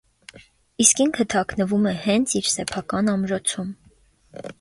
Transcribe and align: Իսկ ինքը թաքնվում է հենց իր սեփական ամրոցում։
Իսկ 0.85 1.01
ինքը 1.03 1.25
թաքնվում 1.33 1.85
է 1.91 1.93
հենց 2.05 2.33
իր 2.39 2.49
սեփական 2.53 3.13
ամրոցում։ 3.15 3.71